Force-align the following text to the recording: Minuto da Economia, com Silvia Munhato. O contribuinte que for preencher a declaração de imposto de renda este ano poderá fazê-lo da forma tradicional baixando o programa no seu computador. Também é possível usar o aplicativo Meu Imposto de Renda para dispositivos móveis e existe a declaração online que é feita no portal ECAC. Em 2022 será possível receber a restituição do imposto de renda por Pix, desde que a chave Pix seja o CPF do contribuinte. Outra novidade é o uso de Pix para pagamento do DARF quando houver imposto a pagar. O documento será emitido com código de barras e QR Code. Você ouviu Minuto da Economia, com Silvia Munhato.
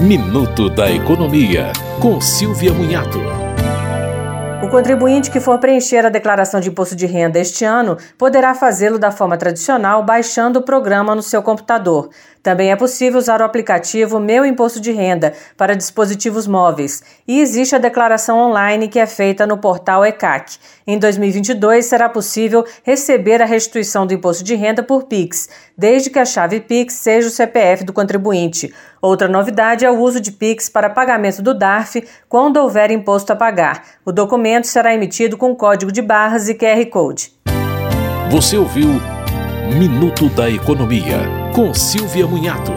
Minuto 0.00 0.70
da 0.70 0.90
Economia, 0.90 1.74
com 2.00 2.22
Silvia 2.22 2.72
Munhato. 2.72 3.18
O 4.64 4.68
contribuinte 4.70 5.30
que 5.30 5.40
for 5.40 5.58
preencher 5.58 6.06
a 6.06 6.08
declaração 6.08 6.58
de 6.58 6.70
imposto 6.70 6.96
de 6.96 7.04
renda 7.04 7.38
este 7.38 7.66
ano 7.66 7.98
poderá 8.16 8.54
fazê-lo 8.54 8.98
da 8.98 9.10
forma 9.10 9.36
tradicional 9.36 10.02
baixando 10.02 10.58
o 10.58 10.62
programa 10.62 11.14
no 11.14 11.22
seu 11.22 11.42
computador. 11.42 12.08
Também 12.42 12.70
é 12.70 12.76
possível 12.76 13.18
usar 13.18 13.42
o 13.42 13.44
aplicativo 13.44 14.18
Meu 14.18 14.44
Imposto 14.46 14.80
de 14.80 14.90
Renda 14.90 15.34
para 15.56 15.76
dispositivos 15.76 16.46
móveis 16.46 17.02
e 17.28 17.40
existe 17.40 17.74
a 17.74 17.78
declaração 17.78 18.38
online 18.38 18.88
que 18.88 18.98
é 18.98 19.06
feita 19.06 19.46
no 19.46 19.58
portal 19.58 20.04
ECAC. 20.04 20.56
Em 20.86 20.98
2022 20.98 21.84
será 21.84 22.08
possível 22.08 22.64
receber 22.82 23.42
a 23.42 23.46
restituição 23.46 24.06
do 24.06 24.14
imposto 24.14 24.42
de 24.42 24.54
renda 24.54 24.82
por 24.82 25.04
Pix, 25.04 25.48
desde 25.76 26.08
que 26.08 26.18
a 26.18 26.24
chave 26.24 26.60
Pix 26.60 26.94
seja 26.94 27.28
o 27.28 27.30
CPF 27.30 27.84
do 27.84 27.92
contribuinte. 27.92 28.72
Outra 29.00 29.28
novidade 29.28 29.84
é 29.84 29.90
o 29.90 29.98
uso 29.98 30.20
de 30.20 30.30
Pix 30.30 30.68
para 30.68 30.90
pagamento 30.90 31.40
do 31.40 31.54
DARF 31.54 32.04
quando 32.28 32.58
houver 32.58 32.90
imposto 32.90 33.32
a 33.32 33.36
pagar. 33.36 33.82
O 34.04 34.12
documento 34.12 34.66
será 34.66 34.94
emitido 34.94 35.36
com 35.36 35.54
código 35.54 35.90
de 35.90 36.02
barras 36.02 36.48
e 36.48 36.54
QR 36.54 36.84
Code. 36.90 37.32
Você 38.30 38.56
ouviu 38.56 39.00
Minuto 39.78 40.28
da 40.30 40.50
Economia, 40.50 41.18
com 41.54 41.72
Silvia 41.72 42.26
Munhato. 42.26 42.72